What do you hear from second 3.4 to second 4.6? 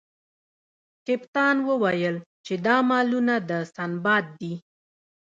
د سنباد دي.